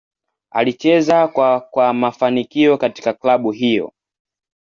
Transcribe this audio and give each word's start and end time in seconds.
Alicheza 0.51 1.27
kwa 1.27 1.59
kwa 1.59 1.93
mafanikio 1.93 2.77
katika 2.77 3.13
klabu 3.13 3.51
hiyo. 3.51 3.93